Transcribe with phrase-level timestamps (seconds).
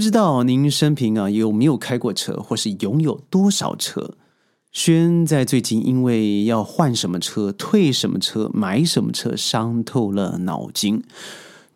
[0.00, 4.14] 不知道您生平啊有没有开过车，或是拥有多少车？
[4.72, 11.02] 轩在最近因为要换什么车、退什么车、买什么车，伤透了脑筋。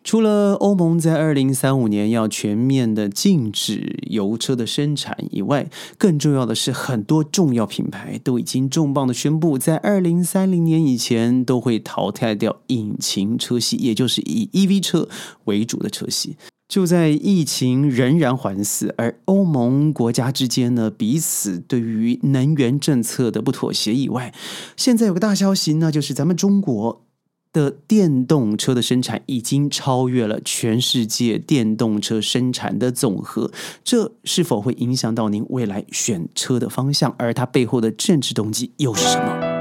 [0.03, 5.69] 除了欧盟在二零三五年要全面的禁止油车的生产以外，
[5.99, 15.07] 更重要的是，很多重要品牌都已经重磅的宣布，在二零三零年以前都会淘汰掉引擎车系，也就是以 EV 车
[15.43, 16.35] 为主的车系。
[16.67, 24.33] 就在疫情仍然环伺，而欧盟国家之间呢彼此对于能源政策的不妥协以外，
[24.75, 27.01] 现在有个大消息，那就是咱们中国。
[27.53, 33.49] 的电动车的生产已经超越了全世界电动车生产的总和，
[33.81, 37.15] 这是否会影响到您未来选车的方向？
[37.17, 39.54] 而它背后的政治动机又是什么？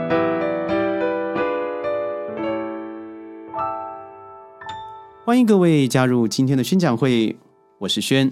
[5.26, 7.34] 欢迎各位加入今天的宣讲会，
[7.78, 8.30] 我是轩。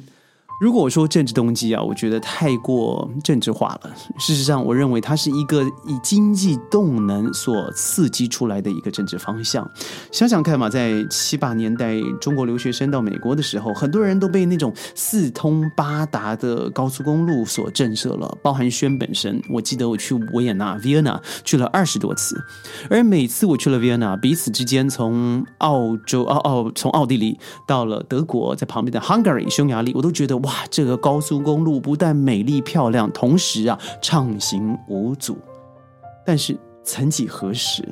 [0.62, 3.90] 如果我说政治动机啊，我觉得太过政治化了。
[4.16, 9.68] 事实上，我认为它是一个以经济动能所刺激出来的一个政治方向。
[10.12, 19.42] 想想看嘛，在七八年代，中国留学生到美国的时候，很多人都被那种四通八达的高速公路所震慑了，包含轩本身。
[19.50, 22.40] 我记得我去维也纳 （Vienna） 去了二十多次，
[22.88, 30.51] 而每次我去了 Vienna，，彼此之间从澳洲、澳澳从奥地利到了德国，在旁边的 Hungary 匈牙利，我都觉得哇。
[30.52, 35.38] 哇，这个高速公路不但美丽漂亮，同时啊畅行无阻。
[36.26, 37.82] 但是曾几何时，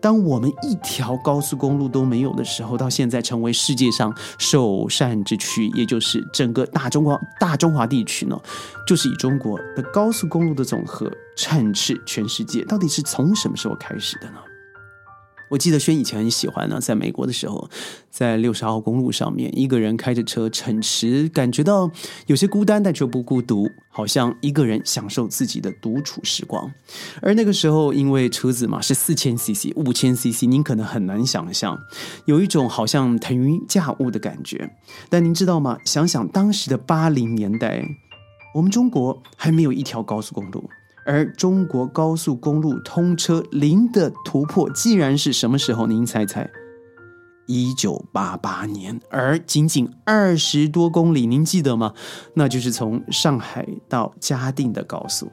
[0.00, 8.40] 当我们一条高速公路都没有的时候，到现在成为世界上首善之区，也就是整个大中华大中华地区呢，
[8.86, 12.64] 就是以中国的高速公路的总和称斥全世界。
[12.64, 14.38] 到底是从什么时候开始的呢？
[15.50, 17.68] 我记得轩以前很喜欢呢，在美国的时候，
[18.10, 21.90] 在六十号公路上面，一个人开着车乘驰，感觉到
[22.26, 26.70] 有些孤单，但却不孤独，好像一个人享受自己的独处时光。
[27.22, 31.78] 而那个时候，因为车子嘛是四千 CC、五千 CC，您可能很难想象，
[32.26, 34.70] 有一种好像腾云驾雾的感觉。
[35.08, 35.78] 但您知道吗？
[35.84, 37.82] 想想当时的八零年代，
[38.54, 40.68] 我们中国还没有一条高速公路。
[41.08, 45.86] 而中国高速公路通车零的突破，既然是什么时候？
[45.86, 46.46] 您猜猜？
[47.46, 51.94] 一九八八年，而仅仅二十多公里，您记得吗？
[52.34, 55.32] 那就是从上海到嘉定的高速。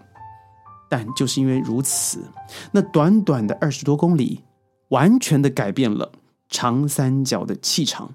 [0.88, 2.24] 但就是因为如此，
[2.72, 4.46] 那短短的二十多公里，
[4.90, 6.14] 完全的改变了
[6.48, 8.12] 长三角的气场，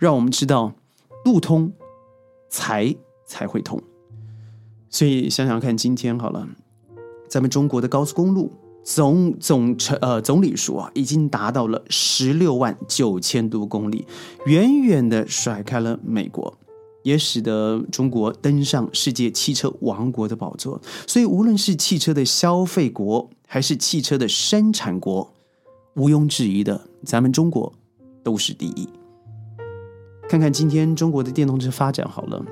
[0.00, 0.72] 让我们知道
[1.24, 1.72] 路通，
[2.50, 3.80] 财才会通。
[4.90, 6.48] 所以想想看，今天好了。
[7.34, 8.52] 咱们中国的高速公路
[8.84, 14.06] 总总成呃总里数啊，已经达到了十六万九千多公里，
[14.46, 16.56] 远远的甩开了美国，
[17.02, 20.80] 也使得中国登上世界汽车王国的宝座。
[21.08, 25.34] 所以，无论是汽车的消费国，还是汽车的生产国，
[25.96, 27.72] 毋庸置疑的，咱们中国
[28.22, 28.88] 都是第一。
[30.28, 32.44] 看看今天中国的电动车发展好了。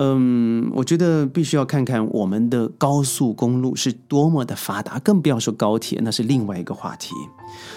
[0.00, 7.12] 嗯，我觉得必须要看看我们的高速公路是多么的发达，更不要说高铁，那是另外一个话题。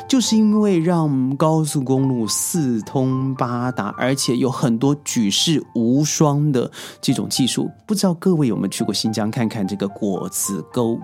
[0.08, 6.70] 就是因为让高速公路四通八达，而且有很多举世无双的
[7.02, 11.00] 这种技术，不知道各位有没有去过新疆看看这个果子沟，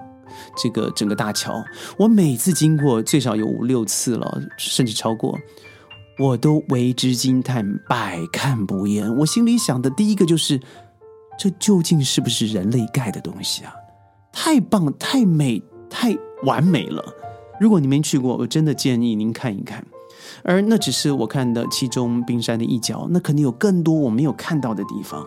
[0.56, 1.51] 这个整个大桥？
[1.97, 5.35] 我每次经过最少有五六次了，甚至超过，
[6.19, 9.17] 我都为之惊叹，百看不厌。
[9.17, 10.61] 我心里想的第一个就是。
[11.37, 13.73] 这究竟是不是人类盖的东西啊？
[14.31, 17.03] 太棒、太美、太完美了！
[17.59, 19.85] 如果你没去过，我真的建议您看一看。
[20.43, 25.25] 而那只是我看的其中冰山的一角，那肯定有更多我没有看到的地方。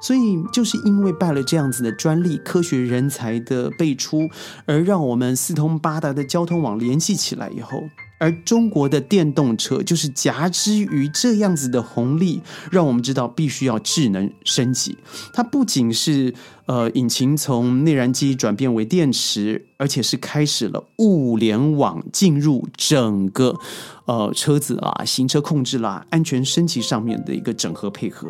[0.00, 4.28] 所以，就是因为拜了这样子的专利、科学人才的辈出，
[4.66, 7.82] 而让我们四通八达的交通网联系起来以后。
[8.18, 12.40] 而中国的电动车就是夹之于这样子的红利，
[12.70, 14.96] 让我们知道必须要智能升级。
[15.32, 16.34] 它不仅是
[16.66, 23.58] 呃引擎从内燃机转变为电池，而且是开始了物联网进入整个
[24.06, 28.28] 呃车子啊、行车控制啦、安全升级上面的一个整合配合。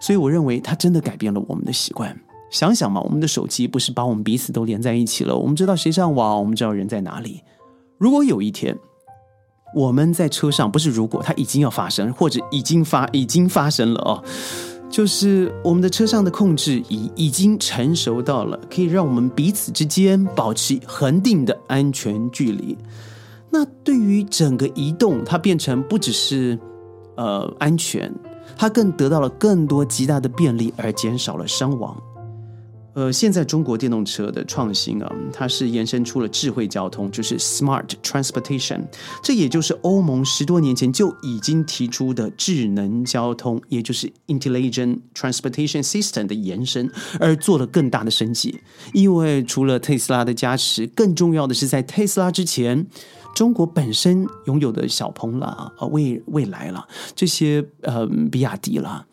[0.00, 2.18] 所以我认为它真的改变了我们的习惯。
[2.50, 5.36] 想想嘛，我们的手机不是把我们彼此都连在一起了？
[5.36, 7.42] 我们知道谁上网，我们知道人在哪里。
[7.96, 8.76] 如果有一天，
[9.74, 14.22] 我们在车上不是如果它已经要发生，或者已经发已经发生了哦，
[14.90, 22.76] 就是我们的车上的控制已已经成熟到了，可以让我们彼此之间保持恒定的安全距离。
[23.50, 26.58] 那对于整个移动，它变成不只是
[27.16, 28.12] 呃安全，
[28.56, 31.96] 它更得到了更多极大的便利，而减少了伤亡。
[32.92, 38.80] 呃，现在中国电动车的创新啊，它是延伸出了智慧交通，就是 smart transportation，
[39.22, 46.90] 这也就是欧盟十多年前就已经提出的智能交通，也就是 intelligent transportation system 的延伸，
[47.20, 48.60] 而做了更大的升级。
[48.92, 52.84] 因为除了特斯拉的加持，更重要的是在特斯拉之前，
[53.36, 59.06] 中国本身拥有的小鹏啦、呃未未来啦这些呃比亚迪啦。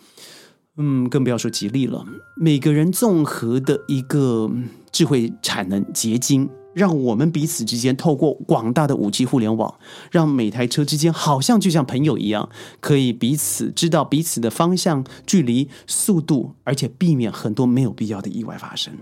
[0.78, 2.06] 嗯，更不要说吉利了。
[2.36, 4.50] 每个人综合的一个
[4.92, 9.74] 智慧产能结晶，让我们彼此之间透过广大的五 G 互联网，
[10.12, 18.94] 让每台车之间好像就像朋友一样，可以彼此知道彼此的方向、距离、速度，而且避免很多没有必要的意外发生。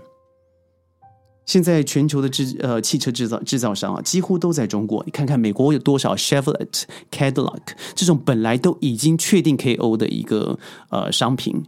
[1.46, 5.02] 现在全球的制呃汽车制造制造商啊，几乎都在中国。
[5.06, 7.62] 你看看美国有多少 Chevrolet、Cadillac
[7.94, 10.58] 这种本来都已经确定 KO 的一个
[10.90, 11.62] 呃商品，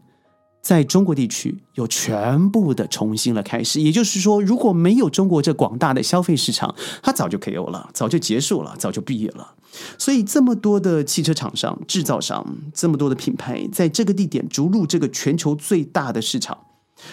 [0.60, 3.80] 在中国地区有全部的重新了开始。
[3.80, 9.54] 也就是说，如果没有中国这广大的消费市场，它早就 KO 了，早就结束了，早就毕业了。
[9.96, 16.58] 所以，这么多的汽车厂商、制造商，这么多的品牌，在这个地点逐入这个全球最大的市场，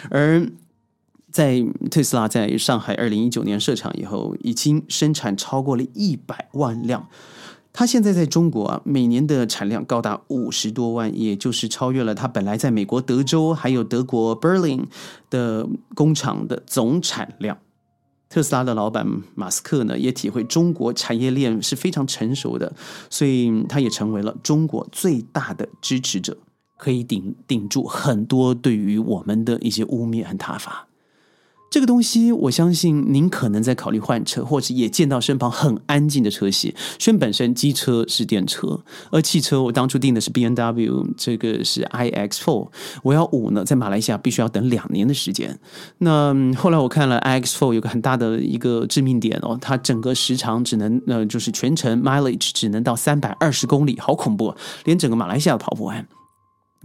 [0.10, 0.50] 而。
[1.36, 1.62] 在
[1.92, 7.10] 特斯拉在上海二零一九年设厂以后，已经生产超过了一百万辆。
[7.74, 14.86] 它现在在中国啊，每年的产量高达五十多万，也就是超越了它本来在美国德州还有德国 Berlin
[15.30, 17.58] 的工厂的总产量。
[18.30, 19.06] 特斯拉的老板
[19.36, 22.74] 马斯克呢，也体会中国产业链是非常成熟的，
[23.10, 26.38] 所以他也成为了中国最大的支持者，
[26.78, 30.88] 可以顶顶住很多对于我们的一些污蔑和挞伐。
[31.76, 36.74] 这个东西，我相信您可能在考虑换车，或者也见到身旁很安静的车系。
[36.98, 38.80] 虽然本身机车是电车，
[39.12, 42.70] 而汽车我当初订的是 B N W，这个是 I X Four。
[43.04, 45.60] 我要五呢，在马来西亚必须要等两年的时间。
[45.98, 54.56] 那后来我看了 I X Four 有个很大的一个致命点哦，它整个时长只能呃，就是全程 mileage 只能到三百二十公里，好恐怖，
[54.86, 56.08] 连整个马来西亚都跑不完。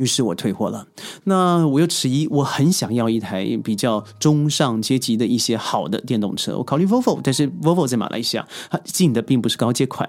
[0.00, 0.86] 于是我退货了。
[1.24, 6.56] 那我又迟疑，我很想要一台比较中上阶级的一些好的电动车。
[6.56, 10.08] 我考虑 Volvo，但是 Volvo 在马来西亚它进的并不是高阶款。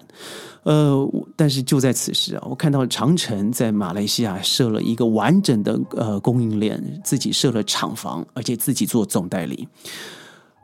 [0.64, 0.96] 呃，
[1.36, 9.68] 但是就在此时啊，我看到长城在马来西亚设了一个完整的呃供应链，自己设了厂房，而且自己做总代理。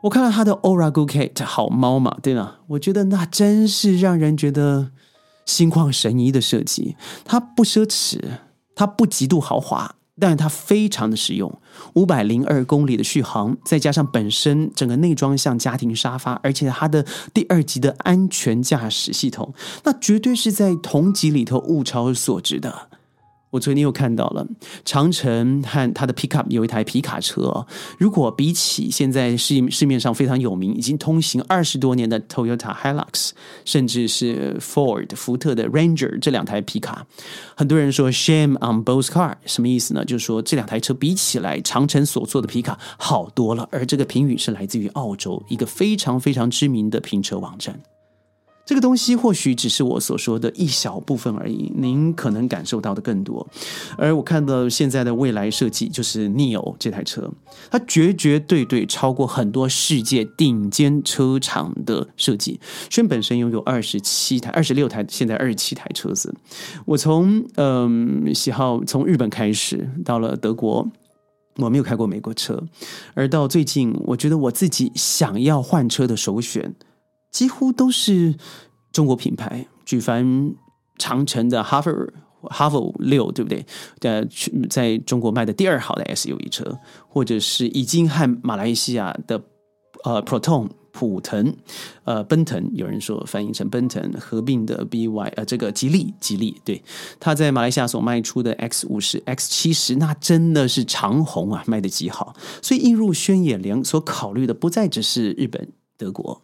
[0.00, 2.60] 我看到他的 Oracle Cat 好猫嘛，对吧？
[2.68, 4.92] 我觉得那真是让人觉得
[5.44, 6.96] 心旷神怡的设计。
[7.26, 8.18] 它不奢侈。
[8.78, 11.52] 它不极度豪华，但是它非常的实用。
[11.94, 17.04] 五百零二公里的续航，再加上本身整个内装像家庭沙发，而且它的
[17.34, 19.52] 第二级的安全驾驶系统，
[19.82, 22.88] 那绝对是在同级里头物超所值的。
[23.50, 24.46] 我昨天又看到了
[24.84, 27.66] 长城和它的 pickup 有一台皮卡车。
[27.98, 33.30] 如果比起现在市市面上非常有名、已经通行二十多年的 Toyota Hilux，
[33.64, 37.06] 甚至是 Ford 福特的 Ranger 这两台皮卡，
[37.56, 40.04] 很多人说 shame on both car，什么意思呢？
[40.04, 43.68] 就是说这两台车比起来，长城所做的皮卡好多了。
[43.72, 47.80] 而这个评语是来自于澳洲一个非常非常知名的评车网站。
[48.68, 53.48] 这个东西或许只是我所说的一小部分而已，您可能感受到的更多。
[53.96, 57.32] 而我看到现在的未来设计，就是 Neo 这台车，
[57.70, 62.60] 它绝绝对对超过很多世界顶尖车厂的设计。
[62.90, 66.34] 轩本身拥有二十七台、二十六台，现在二十七台车子。
[66.84, 70.86] 我从嗯喜好从日本开始，到了德国，
[71.56, 72.62] 我没有开过美国车，
[73.14, 76.74] 而到最近，我觉得我自己想要换车的首选。
[77.30, 78.36] 几乎都是
[78.98, 80.52] 中国品牌，举凡
[80.98, 82.08] 长城的 Hover
[82.42, 83.64] Hover 六，对不对？
[84.00, 84.24] 呃，
[84.68, 86.76] 在中国卖的第二好的 SUV 车，
[87.06, 89.40] 或者是已经和马来西亚的
[90.02, 91.54] 呃 Proton 普腾，
[92.02, 96.82] 呃奔腾，有人说翻译成奔腾合并的 BY，呃，这个吉利吉利，对，
[97.20, 102.34] 它在马来西亚所卖出的 X 五十 X 七十，那真的是长虹啊，卖的极好。
[102.60, 106.42] 所以映入轩野联所考虑的，不再只是日本、德国。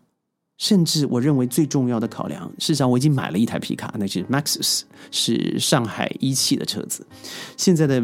[0.56, 7.04] 甚至我认为最重要的考量，事实上我已经买了一台皮卡，那是 Maxus，是上海一汽的车子。
[7.56, 8.00] 现在的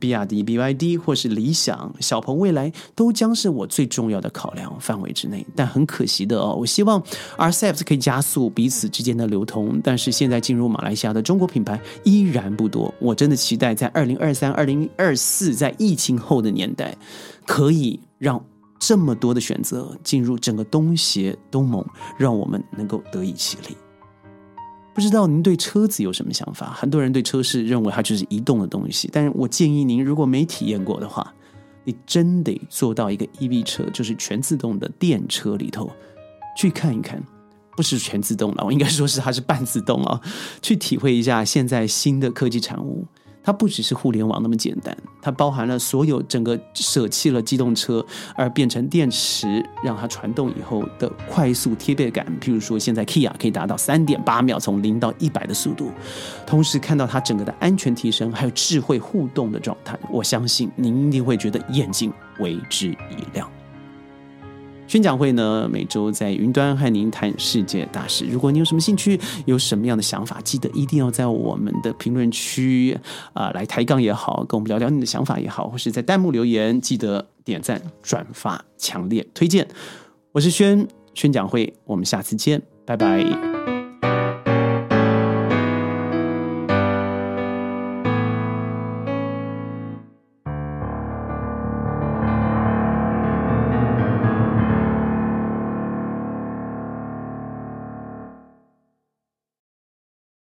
[0.00, 5.46] 比亚迪 BYD 或是理想、小鹏、未来都将是我最重要的考量范围之内。
[5.54, 7.02] 但很可惜的哦，我希望
[7.36, 12.92] RCEP 可以加速彼此之间的流通，但是现在进入马来西亚的中国品牌依然不多。
[12.98, 16.96] 我真的期待在二零二三、二零二四，在疫情后的年代，
[17.46, 18.42] 可以让。
[18.80, 21.86] 这么多的选择进入整个东协东盟，
[22.18, 23.76] 让我们能够得以起立。
[24.94, 26.74] 不不知道您对车子有什么想法？
[26.74, 31.32] 很多人对车是认为它就是移动的东西，但是我建议您如果没体验过的话，
[31.84, 35.90] 你真得坐到一个 EV 车，就是全自动的电车里头
[36.54, 37.18] 去看一看。
[37.74, 40.20] 不是全自动了，我应该说是它是半自动啊，
[40.60, 43.06] 去体会一下现在新的科技产物。
[43.42, 48.04] 它不只是互联网那么简单，它包含了所有整个舍弃了机动车
[48.36, 52.26] 而变成电池，让它传动以后的快速贴背感。
[52.40, 55.90] 譬如说，现在 Kia 可以达到三点八秒从零到一百的速度，
[56.46, 63.49] 同时看到它整个的安全提升，还有智慧互动的状态，我相信您一定会觉得眼睛为之一亮。
[64.90, 68.24] 宣讲会呢，每周在云端和您谈世界大事。
[68.24, 72.98] 如果你有什么兴趣，有什么样的想法，记得一定要在我们的评论区
[73.32, 79.64] 啊来抬杠也好，跟我们聊聊你的想法也好，或是在弹幕留言，记得点赞、转发、强烈推荐。
[80.32, 83.49] 我是宣宣讲会，我们下次见，拜拜。